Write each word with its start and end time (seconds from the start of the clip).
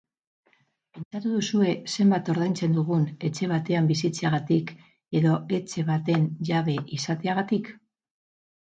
Pentsatu 0.97 1.33
duzue 1.33 1.73
zenbat 1.97 2.31
ordaintzen 2.35 2.73
dugun 2.79 3.05
etxe 3.29 3.51
batean 3.53 3.91
bizitzeagatik 3.93 4.75
edo 5.21 5.37
etxe 5.61 5.87
baten 5.95 6.29
jabe 6.53 6.81
izateagatik? 7.01 7.73